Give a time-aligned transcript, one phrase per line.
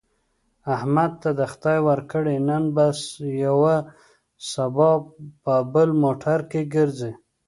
[0.75, 2.85] احمد ته خدای ورکړې، نن په
[3.45, 3.75] یوه
[4.51, 4.91] سبا
[5.43, 7.11] په بل موټر کې ګرځي.